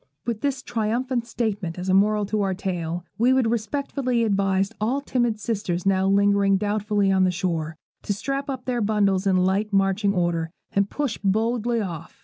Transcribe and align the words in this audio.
With 0.25 0.41
this 0.41 0.63
triumphant 0.63 1.27
statement 1.27 1.77
as 1.77 1.87
a 1.87 1.93
moral 1.93 2.25
to 2.25 2.41
our 2.41 2.55
tale, 2.55 3.05
we 3.19 3.33
would 3.33 3.51
respectfully 3.51 4.23
advise 4.23 4.71
all 4.81 4.99
timid 4.99 5.39
sisters 5.39 5.85
now 5.85 6.07
lingering 6.07 6.57
doubtfully 6.57 7.11
on 7.11 7.23
the 7.23 7.29
shore, 7.29 7.77
to 8.01 8.11
strap 8.11 8.49
up 8.49 8.65
their 8.65 8.81
bundles 8.81 9.27
in 9.27 9.37
light 9.37 9.71
marching 9.71 10.15
order, 10.15 10.49
and 10.73 10.89
push 10.89 11.19
boldly 11.23 11.81
off. 11.81 12.19